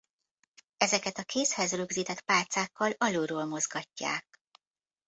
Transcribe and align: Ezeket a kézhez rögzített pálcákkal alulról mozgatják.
Ezeket 0.77 1.17
a 1.17 1.23
kézhez 1.23 1.73
rögzített 1.73 2.19
pálcákkal 2.21 2.91
alulról 2.97 3.45
mozgatják. 3.45 4.41